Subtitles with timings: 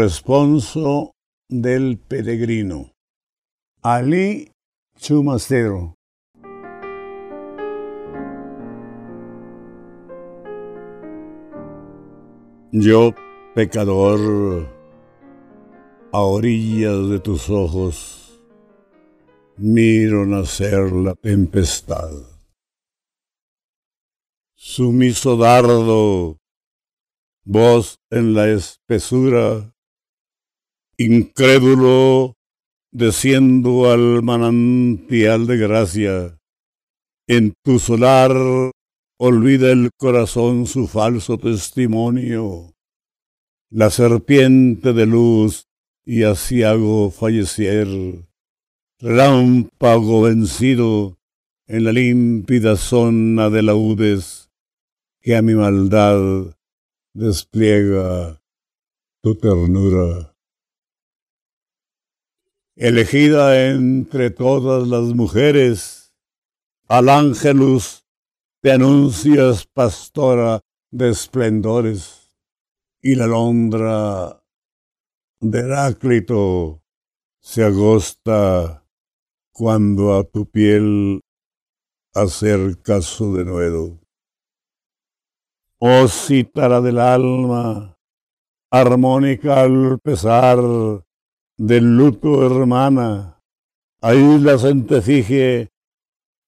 [0.00, 1.12] responso
[1.46, 2.92] del peregrino.
[3.82, 4.50] Ali
[4.98, 5.94] Chumacero.
[12.72, 13.12] Yo,
[13.54, 14.20] pecador,
[16.12, 18.40] a orillas de tus ojos,
[19.58, 22.10] miro nacer la tempestad.
[24.54, 26.38] Sumiso dardo,
[27.44, 29.74] voz en la espesura,
[31.02, 32.36] incrédulo
[32.92, 36.38] desciendo al manantial de gracia.
[37.26, 38.32] En tu solar
[39.18, 42.74] olvida el corazón su falso testimonio.
[43.70, 45.64] La serpiente de luz
[46.04, 46.24] y
[46.64, 47.88] hago fallecer,
[48.98, 51.16] relámpago vencido
[51.66, 54.50] en la límpida zona de laudes
[55.22, 56.54] que a mi maldad
[57.14, 58.42] despliega
[59.22, 60.29] tu ternura.
[62.76, 66.14] Elegida entre todas las mujeres,
[66.88, 68.06] al ángelus
[68.62, 72.32] te anuncias pastora de esplendores,
[73.02, 74.42] y la alondra
[75.40, 76.82] de Heráclito
[77.40, 78.86] se agosta
[79.52, 81.20] cuando a tu piel
[82.14, 84.00] acerca su denuedo.
[85.78, 87.98] Oh cítara del alma,
[88.70, 90.58] armónica al pesar
[91.60, 93.38] del luto hermana,
[94.00, 95.68] ahí la centefige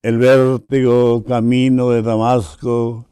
[0.00, 3.10] el vértigo camino de Damasco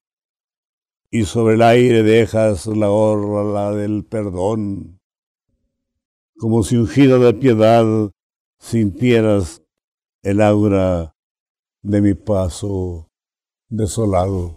[1.11, 4.98] y sobre el aire dejas la orla del perdón,
[6.39, 7.84] como si ungido de piedad
[8.59, 9.62] sintieras
[10.23, 11.14] el aura
[11.83, 13.09] de mi paso
[13.69, 14.57] desolado.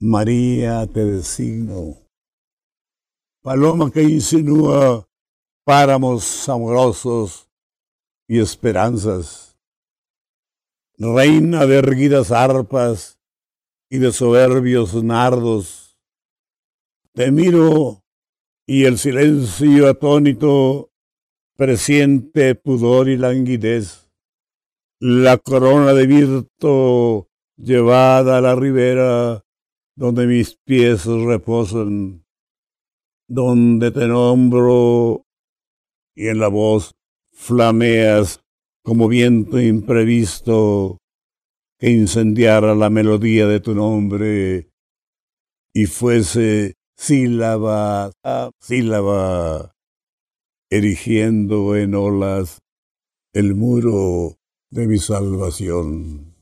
[0.00, 1.98] María te designo,
[3.42, 5.06] paloma que insinúa
[5.64, 7.48] páramos amorosos
[8.28, 9.58] y esperanzas,
[10.98, 13.18] reina de erguidas arpas
[13.90, 15.98] y de soberbios nardos.
[17.12, 18.02] Te miro
[18.66, 20.90] y el silencio atónito
[21.56, 24.10] presiente pudor y languidez.
[25.00, 29.44] La corona de virto llevada a la ribera
[29.96, 32.24] donde mis pies reposan,
[33.28, 35.23] donde te nombro
[36.14, 36.94] y en la voz
[37.32, 38.40] flameas
[38.82, 40.98] como viento imprevisto
[41.78, 44.70] que incendiara la melodía de tu nombre
[45.72, 49.74] y fuese sílaba a sílaba,
[50.70, 52.60] erigiendo en olas
[53.32, 54.38] el muro
[54.70, 56.36] de mi salvación.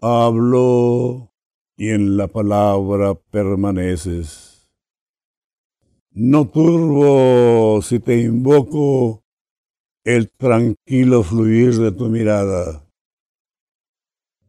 [0.00, 1.32] Hablo
[1.76, 4.49] y en la palabra permaneces.
[6.22, 9.24] No turbo si te invoco
[10.04, 12.86] el tranquilo fluir de tu mirada.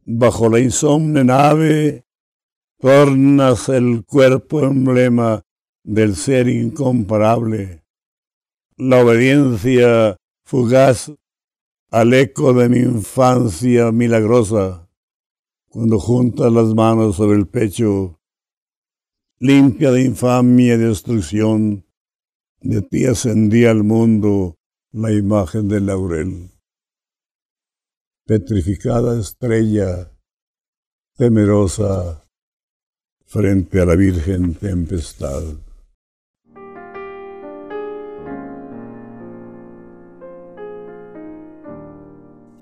[0.04, 2.04] Bajo la insomne nave
[2.78, 5.40] tornas el cuerpo emblema
[5.82, 7.82] del ser incomparable,
[8.76, 11.10] la obediencia fugaz
[11.90, 14.90] al eco de mi infancia milagrosa
[15.70, 18.20] cuando juntas las manos sobre el pecho,
[19.42, 21.84] limpia de infamia y destrucción,
[22.60, 24.54] de ti ascendía al mundo
[24.92, 26.52] la imagen del laurel.
[28.24, 30.12] Petrificada estrella,
[31.16, 32.24] temerosa,
[33.26, 35.42] frente a la Virgen tempestad.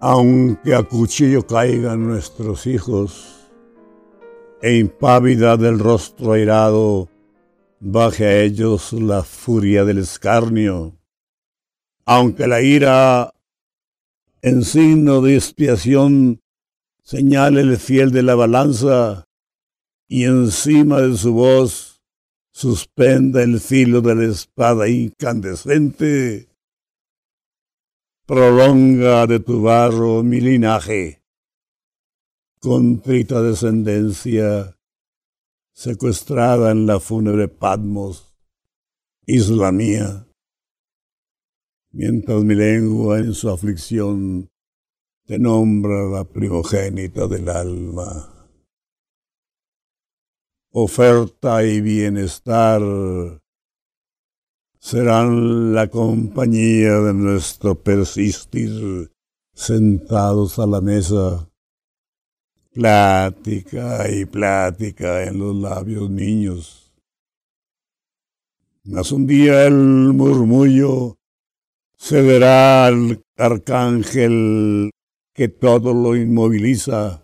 [0.03, 3.40] aunque a cuchillo caigan nuestros hijos,
[4.63, 7.09] e impávida del rostro airado
[7.81, 10.99] baje a ellos la furia del escarnio,
[12.05, 13.33] aunque la ira
[14.43, 16.41] en signo de expiación
[17.03, 19.25] señale el fiel de la balanza
[20.09, 22.03] y encima de su voz
[22.53, 26.49] suspenda el filo de la espada incandescente,
[28.27, 31.20] prolonga de tu barro mi linaje.
[32.63, 34.77] Contrita descendencia,
[35.73, 38.37] secuestrada en la fúnebre Patmos,
[39.25, 40.29] isla mía,
[41.91, 44.51] mientras mi lengua en su aflicción
[45.25, 48.51] te nombra la primogénita del alma.
[50.73, 52.83] Oferta y bienestar
[54.79, 59.11] serán la compañía de nuestro persistir
[59.55, 61.50] sentados a la mesa.
[62.81, 66.91] Plática y plática en los labios niños.
[68.85, 71.19] Mas un día el murmullo
[71.99, 74.93] cederá al arcángel
[75.35, 77.23] que todo lo inmoviliza.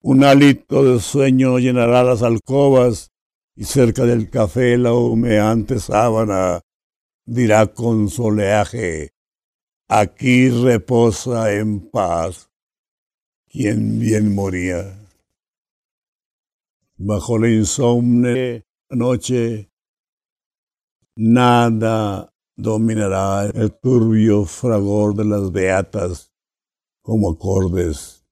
[0.00, 3.10] Un hálito de sueño llenará las alcobas
[3.56, 6.60] y cerca del café la humeante sábana
[7.24, 9.10] dirá con soleaje,
[9.88, 12.48] aquí reposa en paz
[13.56, 15.08] quien bien moría.
[16.98, 19.70] Bajo la insomne noche,
[21.16, 26.30] nada dominará el turbio fragor de las beatas
[27.02, 28.26] como acordes.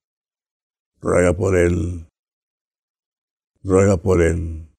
[1.01, 2.07] Ruega por él,
[3.63, 4.69] ruega por él.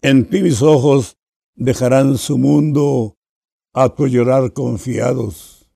[0.00, 1.18] En ti mis ojos
[1.54, 3.18] dejarán su mundo
[3.74, 5.70] a tu llorar confiados.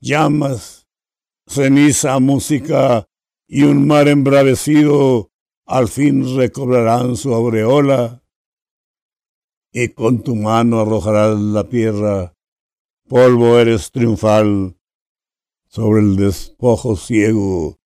[0.00, 0.79] Llamas,
[1.50, 3.08] ceniza, música
[3.48, 5.32] y un mar embravecido
[5.66, 8.22] al fin recobrarán su aureola
[9.72, 12.36] y con tu mano arrojarás la tierra.
[13.08, 14.78] Polvo eres triunfal
[15.66, 17.80] sobre el despojo ciego.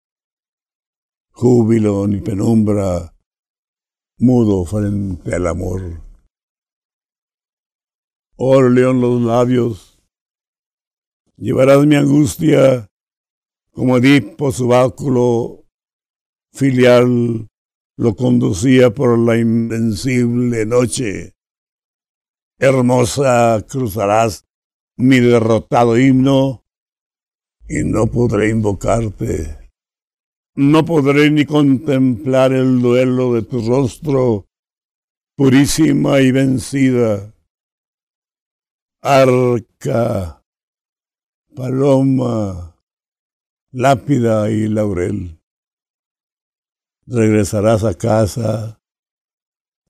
[1.31, 3.17] Júbilo ni penumbra
[4.19, 6.03] mudo frente al amor.
[8.37, 10.03] Oh león los labios,
[11.37, 12.91] llevarás mi angustia
[13.75, 15.65] como Edipo su báculo
[16.53, 17.49] filial
[17.97, 21.35] lo conducía por la invencible noche.
[22.59, 24.47] Hermosa cruzarás
[24.97, 26.65] mi derrotado himno
[27.69, 29.65] y no podré invocarte
[30.57, 34.47] no podré ni contemplar el duelo de tu rostro,
[35.37, 37.35] purísima y vencida.
[39.03, 40.45] Arca,
[41.57, 42.74] paloma,
[43.75, 45.41] lápida y laurel.
[47.09, 48.81] Regresarás a casa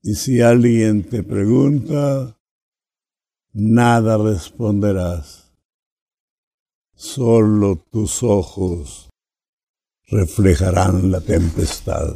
[0.01, 2.35] y si alguien te pregunta,
[3.53, 5.53] nada responderás.
[6.95, 9.09] Solo tus ojos
[10.07, 12.15] reflejarán la tempestad.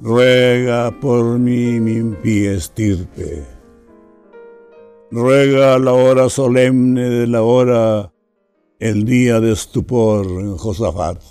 [0.00, 3.57] Ruega por mí mi impía estirpe.
[5.10, 8.12] Ruega la hora solemne de la hora,
[8.78, 11.22] el día de estupor en Josafat.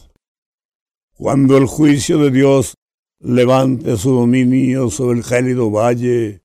[1.14, 2.74] Cuando el juicio de Dios
[3.20, 6.42] levante su dominio sobre el gélido valle,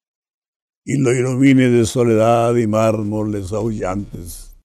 [0.85, 4.59] y lo ilumine de soledad y mármoles aullantes.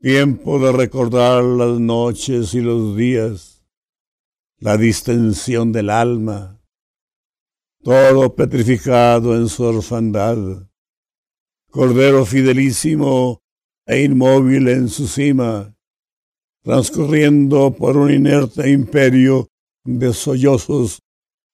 [0.00, 3.64] Tiempo de recordar las noches y los días,
[4.58, 6.60] la distensión del alma,
[7.84, 10.71] todo petrificado en su orfandad,
[11.72, 13.40] cordero fidelísimo
[13.86, 15.74] e inmóvil en su cima,
[16.62, 19.48] transcurriendo por un inerte imperio
[19.82, 21.00] de sollozos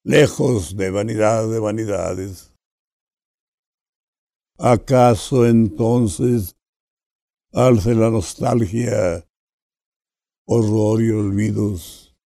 [0.04, 2.52] lejos de vanidad de vanidades.
[4.58, 6.56] ¿Acaso entonces
[7.52, 9.24] alce la nostalgia,
[10.46, 12.16] horror y olvidos?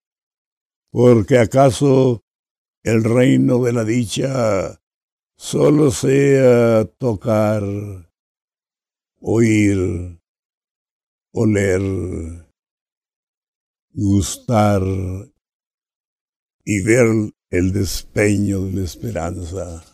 [0.91, 2.23] Porque acaso
[2.83, 4.82] el reino de la dicha
[5.37, 7.62] solo sea tocar,
[9.21, 10.19] oír,
[11.33, 11.83] oler,
[13.93, 14.83] gustar
[16.65, 19.85] y ver el despeño de la esperanza.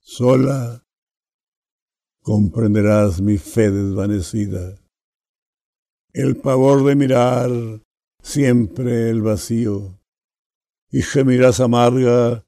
[0.00, 0.84] Sola
[2.22, 4.76] comprenderás mi fe desvanecida,
[6.12, 7.50] el pavor de mirar
[8.22, 9.99] siempre el vacío,
[10.90, 12.46] y gemirás amarga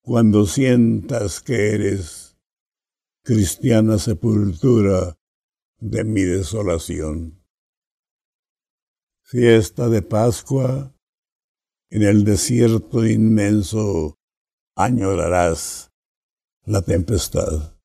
[0.00, 2.38] cuando sientas que eres
[3.22, 5.18] cristiana sepultura
[5.78, 7.44] de mi desolación.
[9.22, 10.94] Fiesta de Pascua,
[11.90, 14.18] en el desierto inmenso
[14.74, 15.92] añorarás
[16.64, 17.77] la tempestad.